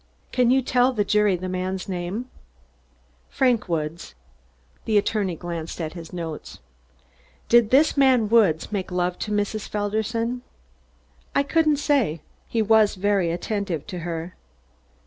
[0.31, 2.25] "Can you tell the jury that man's name?"
[3.29, 4.15] "Frank Woods."
[4.85, 6.57] The attorney glanced at his notes.
[7.49, 9.69] "Did this man Woods make love to Mrs.
[9.69, 10.41] Felderson?"
[11.35, 12.23] "I couldn't say.
[12.47, 14.33] He was very attentive to her."